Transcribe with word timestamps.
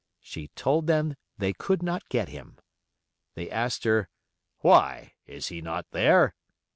She 0.19 0.47
told 0.55 0.87
them 0.87 1.13
they 1.37 1.53
could 1.53 1.83
not 1.83 2.09
get 2.09 2.27
him. 2.29 2.57
They 3.35 3.51
asked 3.51 3.83
her, 3.83 4.09
"Why? 4.61 5.13
Is 5.27 5.49
he 5.49 5.61
not 5.61 5.91
there?" 5.91 6.33